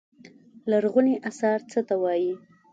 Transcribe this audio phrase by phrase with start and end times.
[0.69, 2.33] لرغوني اثار څه ته وايي.